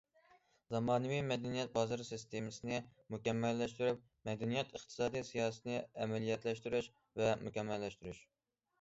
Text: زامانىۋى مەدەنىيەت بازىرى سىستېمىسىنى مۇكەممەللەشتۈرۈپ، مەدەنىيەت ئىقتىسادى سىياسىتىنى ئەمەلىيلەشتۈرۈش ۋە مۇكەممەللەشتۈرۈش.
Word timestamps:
زامانىۋى 0.69 1.19
مەدەنىيەت 1.31 1.71
بازىرى 1.75 2.07
سىستېمىسىنى 2.07 2.79
مۇكەممەللەشتۈرۈپ، 3.17 4.01
مەدەنىيەت 4.31 4.75
ئىقتىسادى 4.75 5.25
سىياسىتىنى 5.31 5.79
ئەمەلىيلەشتۈرۈش 5.87 6.93
ۋە 7.23 7.33
مۇكەممەللەشتۈرۈش. 7.49 8.29